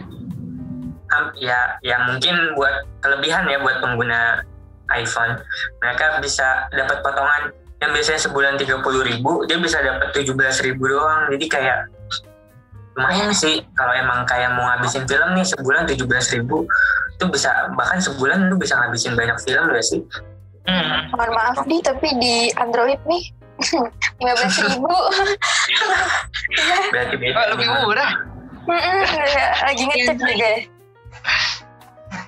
Ya 1.42 1.60
ya 1.82 1.98
mungkin 2.06 2.54
buat 2.54 2.86
kelebihan 3.02 3.50
ya 3.50 3.58
buat 3.58 3.82
pengguna 3.82 4.46
iPhone. 4.94 5.42
Mereka 5.82 6.22
bisa 6.22 6.70
dapat 6.70 7.02
potongan 7.02 7.50
yang 7.82 7.98
biasanya 7.98 8.22
sebulan 8.22 8.62
30.000 8.62 8.78
ribu 9.10 9.42
dia 9.50 9.58
bisa 9.58 9.82
dapat 9.82 10.14
17.000 10.14 10.70
ribu 10.70 10.86
doang. 10.86 11.34
Jadi 11.34 11.46
kayak 11.50 11.90
lumayan 12.92 13.32
sih 13.32 13.64
kalau 13.74 13.94
emang 13.96 14.26
kayak 14.26 14.52
mau 14.52 14.68
ngabisin 14.68 15.08
film 15.08 15.32
nih 15.32 15.46
sebulan 15.48 15.88
17.000 15.88 16.36
ribu 16.36 16.68
itu 17.16 17.26
bisa 17.30 17.72
bahkan 17.74 17.98
sebulan 17.98 18.52
lu 18.52 18.58
bisa 18.58 18.76
ngabisin 18.76 19.16
banyak 19.16 19.38
film 19.42 19.70
gak 19.70 19.82
sih? 19.82 20.02
Hmm. 20.62 21.10
mohon 21.10 21.32
maaf 21.34 21.58
nih 21.66 21.82
tapi 21.82 22.08
di 22.20 22.52
Android 22.54 23.00
nih 23.08 23.24
lima 24.22 24.34
belas 24.36 24.56
ribu. 24.60 24.90
Berarti 26.94 27.16
beda 27.16 27.34
Oh, 27.34 27.46
lebih 27.56 27.68
murah. 27.86 28.12
lagi 29.62 29.84
ngecek 29.84 30.18
nih 30.18 30.36
guys 30.38 30.64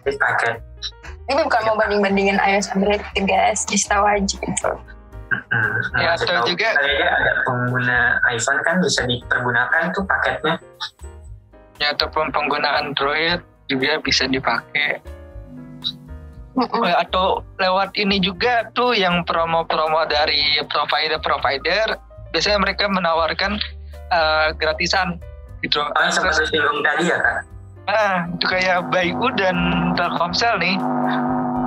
Jadi 0.03 0.17
paket 0.17 0.55
ini 1.23 1.39
bukan 1.39 1.61
mau 1.63 1.79
banding 1.79 2.01
bandingin 2.03 2.35
iOS 2.35 2.67
Android 2.75 2.99
gitu 3.13 3.23
guys. 3.23 3.63
Just 3.63 3.87
tahu 3.87 4.03
aja 4.03 4.35
gitu 4.35 4.71
Hmm, 5.33 5.97
Ya, 5.97 6.13
atau 6.13 6.25
tahu, 6.41 6.47
juga- 6.47 6.75
ada 6.75 7.33
pengguna 7.43 7.97
iPhone 8.29 8.59
kan 8.61 8.75
bisa 8.79 9.01
dipergunakan 9.03 9.89
tuh 9.91 10.03
paketnya 10.03 10.55
Ya, 11.77 11.91
ataupun 11.91 12.29
pengguna 12.29 12.79
Android 12.79 13.41
juga 13.65 13.97
bisa 13.99 14.23
dipakai. 14.25 15.01
Mm-mm. 16.53 16.85
Atau 16.85 17.41
lewat 17.57 17.97
ini 17.97 18.21
juga 18.21 18.69
tuh 18.71 18.93
yang 18.93 19.25
promo-promo 19.25 20.05
dari 20.05 20.61
provider-provider. 20.63 21.97
Biasanya 22.29 22.61
mereka 22.61 22.85
menawarkan 22.85 23.57
eh, 24.07 24.47
gratisan 24.53 25.17
gitu. 25.59 25.81
oh 25.81 25.89
yang 25.97 26.13
sempat 26.13 26.37
lu 26.37 26.45
singgung 26.45 26.83
tadi 26.83 27.07
ya 27.07 27.17
kak 27.17 27.37
Nah, 27.83 28.15
itu 28.29 28.45
kayak 28.45 28.87
Bayu 28.87 29.27
dan 29.35 29.57
Telkomsel 29.93 30.55
nih. 30.55 30.77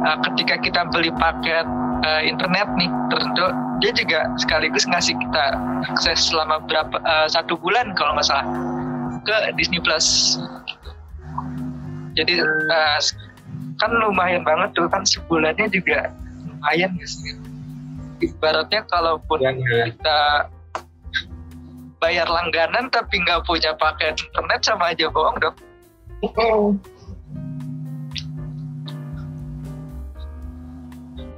Nah, 0.01 0.17
ketika 0.23 0.57
kita 0.57 0.81
beli 0.89 1.11
paket 1.13 1.67
eh, 2.05 2.23
internet 2.29 2.69
nih 2.77 2.91
tertentu, 3.09 3.47
dia 3.81 3.93
juga 3.97 4.21
sekaligus 4.37 4.85
ngasih 4.89 5.15
kita 5.17 5.45
akses 5.93 6.33
selama 6.33 6.61
berapa 6.67 6.97
eh, 7.01 7.29
satu 7.31 7.57
bulan 7.61 7.95
kalau 7.97 8.17
nggak 8.17 8.27
salah 8.27 8.47
ke 9.25 9.37
Disney 9.57 9.81
Plus. 9.81 10.39
Jadi 12.17 12.41
eh, 12.43 12.99
kan 13.77 13.91
lumayan 13.93 14.43
banget 14.45 14.73
tuh 14.73 14.89
kan 14.89 15.05
sebulannya 15.05 15.69
juga 15.69 16.09
lumayan 16.45 16.93
guys. 16.97 17.21
Ibaratnya 18.17 18.81
kalaupun 18.89 19.45
Iya, 19.45 19.53
iya. 19.53 19.85
kita 19.93 20.19
bayar 22.01 22.29
langganan 22.29 22.89
tapi 22.89 23.21
nggak 23.21 23.45
punya 23.45 23.77
paket 23.77 24.17
internet 24.17 24.61
sama 24.65 24.93
aja 24.97 25.13
bohong 25.13 25.37
dong. 25.37 25.57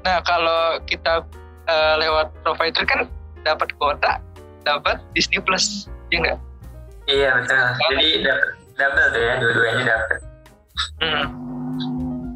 Nah 0.06 0.18
kalau 0.22 0.78
kita 0.86 1.24
eh, 1.66 1.94
lewat 2.02 2.30
provider 2.42 2.84
kan 2.86 3.00
dapat 3.42 3.68
kuota, 3.78 4.22
dapat 4.66 5.00
Disney 5.14 5.40
Plus, 5.42 5.88
ya 6.12 6.18
nggak? 6.22 6.38
Iya 7.08 7.30
betul. 7.40 7.64
Jadi 7.88 8.08
dapet 8.26 8.50
double 8.78 9.06
tuh 9.10 9.22
ya, 9.22 9.34
dua-duanya 9.40 9.84
dapet. 9.88 10.18
Hmm. 11.02 11.24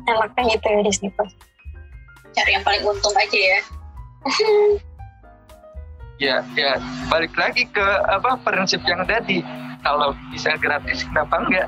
Enaknya 0.08 0.42
gitu 0.58 0.66
ya 0.66 0.80
Disney 0.82 1.10
Plus. 1.14 1.32
Cari 2.32 2.50
yang 2.56 2.64
paling 2.64 2.82
untung 2.82 3.14
aja 3.14 3.38
ya. 3.38 3.60
Ya, 6.22 6.38
ya 6.54 6.78
balik 7.10 7.34
lagi 7.34 7.66
ke 7.66 7.82
apa 8.06 8.38
prinsip 8.46 8.78
yang 8.86 9.02
tadi. 9.10 9.42
Kalau 9.82 10.14
bisa 10.30 10.54
gratis, 10.54 11.02
kenapa 11.02 11.42
enggak? 11.42 11.66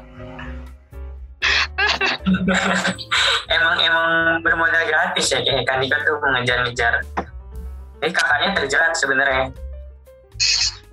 Emang 3.57 3.77
emang 3.81 4.11
bermodal 4.41 4.85
gratis 4.89 5.33
ya 5.33 5.41
kayak 5.45 5.65
Kanika 5.69 5.97
tuh 6.05 6.17
mengejar-ngejar. 6.23 6.95
Jadi 8.01 8.13
kakaknya 8.13 8.49
terjerat 8.57 8.93
sebenarnya. 8.97 9.45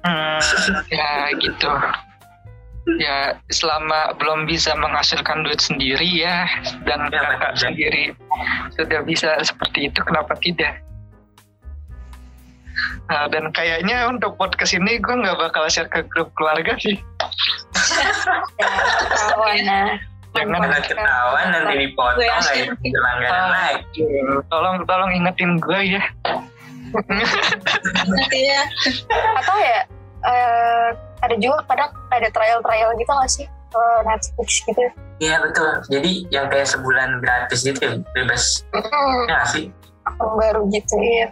Hmm, 0.01 0.39
ya 0.89 1.29
gitu. 1.37 1.69
Ya 2.97 3.37
selama 3.53 4.17
belum 4.17 4.49
bisa 4.49 4.73
menghasilkan 4.73 5.45
duit 5.45 5.61
sendiri 5.61 6.07
ya 6.07 6.49
dan 6.89 7.13
Ya, 7.13 7.21
kakak 7.37 7.53
betul. 7.53 7.61
sendiri 7.61 8.03
sudah 8.73 8.99
bisa 9.05 9.29
seperti 9.45 9.93
itu, 9.93 9.99
kenapa 10.01 10.33
tidak? 10.41 10.81
Nah, 13.11 13.27
dan 13.29 13.51
kayaknya 13.51 14.07
untuk 14.07 14.33
podcast 14.39 14.73
ini 14.73 14.97
gue 14.97 15.13
nggak 15.13 15.37
bakal 15.37 15.67
share 15.69 15.91
ke 15.91 16.01
grup 16.09 16.31
keluarga 16.33 16.73
sih. 16.81 16.97
Ya, 18.61 18.69
ketahuan 19.09 19.57
nah. 19.65 20.10
Jangan 20.31 20.63
Karena 20.63 20.79
ketahuan 20.79 21.47
nanti 21.51 21.73
dipotong 21.83 22.15
Gue 22.15 22.23
nggak 22.23 22.55
yakin. 22.55 22.67
bisa 22.79 22.99
langganan 23.03 23.47
lagi. 23.51 24.01
Tolong 24.47 24.77
tolong 24.87 25.11
ingetin 25.11 25.51
gue 25.59 25.79
ya. 25.99 26.03
Nanti 28.07 28.39
ya. 28.47 28.61
Atau 29.43 29.55
ya 29.59 29.79
eh, 30.21 30.87
ada 31.21 31.35
juga 31.37 31.57
kadang 31.67 31.91
ada 32.09 32.27
trial-trial 32.31 32.89
gitu 32.95 33.11
nggak 33.11 33.31
sih 33.31 33.45
ke 33.71 33.83
Netflix 34.07 34.49
gitu. 34.67 34.81
Iya 35.21 35.35
betul. 35.43 35.69
Jadi 35.91 36.11
yang 36.33 36.47
kayak 36.49 36.67
sebulan 36.67 37.19
gratis 37.21 37.61
gitu 37.61 37.79
ya, 37.79 37.93
bebas. 38.15 38.65
Ya 38.73 38.81
nggak 39.27 39.47
sih. 39.51 39.65
akun 40.01 40.33
baru 40.33 40.65
gitu 40.73 40.95
ya. 40.97 41.29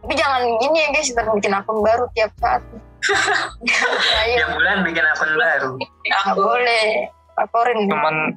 Tapi 0.00 0.14
jangan 0.16 0.40
gini 0.62 0.78
ya 0.80 0.88
guys, 0.94 1.12
ntar 1.12 1.28
bikin 1.36 1.52
akun 1.52 1.84
baru 1.84 2.08
tiap 2.16 2.32
saat. 2.40 2.62
Tiap 4.38 4.50
bulan 4.58 4.82
bikin 4.82 5.04
akun 5.04 5.30
baru. 5.36 5.72
nggak 5.78 6.34
boleh. 6.34 6.88
Laporin. 7.38 7.86
Cuman 7.86 8.34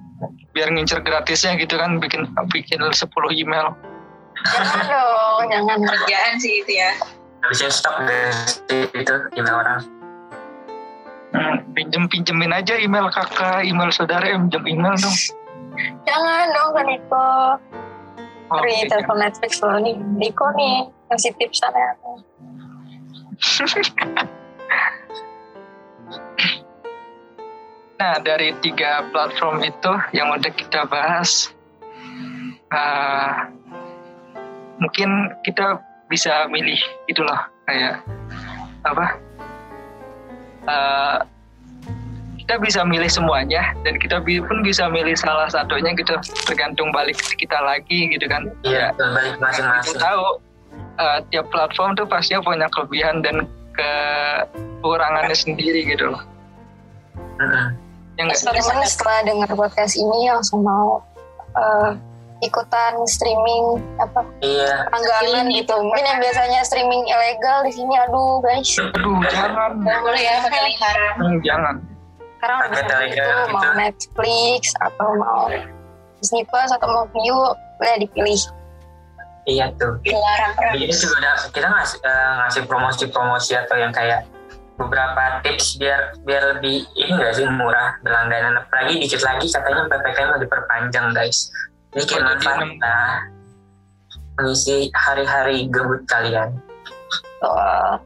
biar 0.53 0.69
ngincer 0.69 1.01
gratisnya 1.01 1.57
gitu 1.57 1.75
kan 1.81 1.97
bikin 1.97 2.29
bikin 2.53 2.79
10 2.79 3.09
email. 3.33 3.73
Jangan 4.41 4.85
dong, 4.87 5.43
jangan. 5.49 5.77
Kerjaan 5.81 6.33
sih 6.37 6.61
itu 6.61 6.71
ya. 6.77 6.91
Habisnya 7.41 7.69
stop 7.73 7.97
itu 8.69 9.13
email 9.33 9.55
orang. 9.57 9.81
Hmm, 11.31 11.63
pinjem 11.73 12.05
pinjemin 12.11 12.51
aja 12.51 12.75
email 12.75 13.07
kakak, 13.09 13.63
email 13.63 13.89
saudara, 13.89 14.27
eh, 14.27 14.37
pinjem 14.37 14.63
email 14.67 14.93
dong. 14.99 15.17
Jangan 16.05 16.45
dong 16.53 16.69
kan 16.75 16.85
Niko. 16.85 17.29
Oke. 18.51 18.67
Free 18.67 18.83
telepon 18.91 19.17
Netflix 19.17 19.63
loh 19.63 19.79
nih. 19.79 19.95
Niko 19.95 20.45
nih 20.53 20.91
kasih 21.09 21.31
tips 21.39 21.63
sana. 21.63 21.95
Nah 28.01 28.17
dari 28.17 28.49
tiga 28.65 29.05
platform 29.13 29.61
itu 29.61 29.93
yang 30.17 30.33
udah 30.33 30.49
kita 30.57 30.89
bahas, 30.89 31.53
ah, 32.73 33.45
mungkin 34.81 35.29
kita 35.45 35.77
bisa 36.09 36.49
milih 36.49 36.81
loh 37.21 37.41
kayak 37.69 38.01
apa? 38.89 39.05
Ah, 40.65 41.21
kita 42.41 42.57
bisa 42.57 42.81
milih 42.81 43.05
semuanya 43.05 43.69
dan 43.85 44.01
kita 44.01 44.17
pun 44.25 44.65
bisa 44.65 44.89
milih 44.89 45.13
salah 45.13 45.45
satunya 45.45 45.93
gitu 45.93 46.17
tergantung 46.49 46.89
balik 46.89 47.21
kita 47.37 47.61
lagi 47.61 48.09
gitu 48.09 48.25
kan. 48.25 48.49
Iya, 48.65 48.97
balik 48.97 49.37
kita 49.85 50.01
tahu 50.01 50.41
uh, 50.97 51.21
tiap 51.29 51.47
platform 51.53 51.93
tuh 51.93 52.09
pasti 52.09 52.33
punya 52.41 52.65
kelebihan 52.73 53.21
dan 53.21 53.45
kekurangannya 53.77 55.37
sendiri 55.37 55.85
gitu 55.85 56.11
loh. 56.11 56.25
Yang 58.23 58.37
Teman-teman 58.39 58.85
setelah 58.85 59.19
dengar 59.23 59.49
podcast 59.51 59.93
ini 59.93 60.19
langsung 60.27 60.61
mau 60.61 61.01
eh, 61.51 61.91
ikutan 62.41 62.93
streaming 63.05 63.77
apa 63.97 64.25
Iya, 64.39 64.89
langganan 64.89 65.21
Streaming. 65.45 65.57
gitu. 65.57 65.75
Mungkin 65.77 66.03
yang 66.03 66.19
biasanya 66.19 66.59
streaming 66.61 67.03
ilegal 67.05 67.57
di 67.61 67.71
sini 67.71 67.93
aduh 67.95 68.41
guys. 68.41 68.69
aduh 68.73 69.17
jangan, 69.27 69.71
Nggak 69.77 69.99
boleh 70.01 70.21
ya 70.21 70.33
pakai 70.41 70.61
lingkaran. 70.65 71.13
Hmm, 71.15 71.37
jangan. 71.41 71.75
Sekarang 72.33 72.57
bisa 72.65 72.83
Telegram 72.83 73.29
gitu, 73.37 73.53
mau. 73.53 73.63
Netflix 73.77 74.61
atau 74.79 75.09
mau 75.13 75.45
Disney 76.17 76.41
Plus 76.43 76.69
atau 76.71 76.87
mau 76.87 77.05
View 77.11 77.37
boleh 77.77 77.97
dipilih. 77.99 78.41
iya 79.43 79.69
tuh. 79.75 79.97
Dilarang 80.01 80.53
Jadi 80.53 80.85
kita 80.85 80.97
juga 80.99 81.15
udah 81.19 81.33
kita 81.49 81.67
ngasih 81.67 81.97
eh, 81.99 82.31
ngasih 82.39 82.61
promosi-promosi 82.65 83.51
atau 83.55 83.73
yang 83.73 83.89
kayak 83.89 84.21
beberapa 84.75 85.41
tips 85.41 85.77
biar 85.77 86.15
biar 86.23 86.57
lebih 86.57 86.87
ini 86.95 87.11
nggak 87.11 87.33
sih 87.33 87.45
murah 87.45 87.95
berlangganan 88.01 88.57
apalagi 88.57 88.97
dikit 88.97 89.21
lagi 89.21 89.45
katanya 89.47 89.85
ppkm 89.87 90.27
mau 90.29 90.39
diperpanjang 90.39 91.07
guys 91.11 91.51
ini 91.91 92.03
kayak 92.03 92.11
Oh, 92.11 92.17
jadi 92.17 92.23
manfaat 92.25 92.57
enam- 92.57 92.71
kita 92.71 92.95
mengisi 94.33 94.77
hari-hari 94.95 95.57
gabut 95.67 96.01
kalian 96.05 96.49
Tuh. 97.41 97.97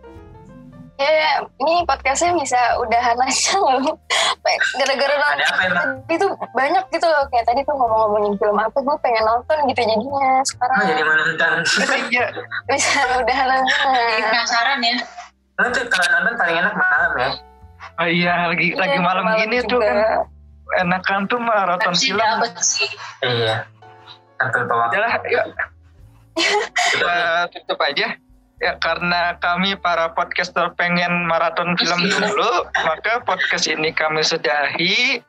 Ya, 0.96 1.44
ini 1.60 1.84
podcastnya 1.84 2.32
bisa 2.40 2.56
udahan 2.80 3.20
aja 3.20 3.60
loh. 3.60 4.00
Gara-gara 4.80 5.12
ada 5.12 5.44
nonton 5.44 5.44
apa 5.44 5.62
emang 5.68 5.88
tadi 6.08 6.16
tuh 6.16 6.32
banyak 6.56 6.84
gitu 6.88 7.04
loh. 7.04 7.28
Kayak 7.28 7.52
tadi 7.52 7.68
tuh 7.68 7.76
ngomong-ngomongin 7.76 8.40
film 8.40 8.56
apa, 8.56 8.80
gue 8.80 8.96
pengen 9.04 9.28
nonton 9.28 9.58
gitu 9.68 9.82
jadinya. 9.84 10.40
Sekarang 10.48 10.80
oh, 10.80 10.88
jadi 10.88 11.04
menonton 11.04 11.52
Iya, 12.16 12.26
bisa 12.64 13.00
udahan 13.20 13.48
Jadi 13.60 13.60
aja. 13.60 14.24
penasaran 14.24 14.80
ya. 14.80 14.96
Lu 15.56 15.68
tuh 15.72 15.86
kalau 15.88 16.08
nonton 16.20 16.34
paling 16.36 16.58
enak 16.60 16.76
malam 16.76 17.12
ya 17.16 17.30
oh, 17.96 18.08
iya 18.08 18.34
lagi 18.52 18.76
lagi 18.76 18.98
Iya, 19.00 19.04
malam 19.04 19.26
gini 19.40 19.58
tuh 19.64 19.80
juga. 19.80 19.88
kan 19.88 19.98
enakan 20.82 21.20
tuh 21.30 21.40
maraton 21.40 21.94
film. 21.96 22.20
iya 23.24 23.64
sampai 24.36 24.62
bawa 24.68 24.92
Udahlah, 24.92 25.16
yuk 25.32 25.46
kita 26.92 27.16
tutup 27.56 27.80
aja. 27.80 28.08
Ya 28.56 28.72
karena 28.80 29.36
kami 29.40 29.76
para 29.76 30.12
podcaster 30.12 30.72
pengen 30.76 31.28
maraton 31.28 31.76
film 31.76 32.08
dulu, 32.08 32.52
maka 32.84 33.20
podcast 33.24 33.68
ini 33.68 33.92
kami 33.92 34.24
sudahi. 34.24 35.20
Eh, 35.20 35.24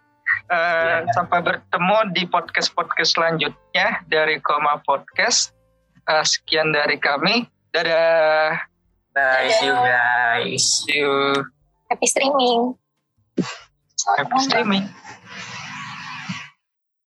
Iya. 0.47 1.07
Sampai 1.15 1.43
bertemu 1.43 2.11
di 2.11 2.27
podcast-podcast 2.27 3.15
selanjutnya 3.15 4.03
dari 4.07 4.39
Koma 4.43 4.79
Podcast. 4.83 5.55
Eh, 6.03 6.23
sekian 6.23 6.71
dari 6.71 6.99
kami. 6.99 7.47
Dadah. 7.71 8.55
Bye 9.17 9.49
see 9.59 9.67
you 9.67 9.73
guys 9.73 10.27
See 10.85 10.99
you. 10.99 11.45
Happy 11.91 12.07
streaming. 12.07 12.75
Happy 14.17 14.39
streaming. 14.39 14.89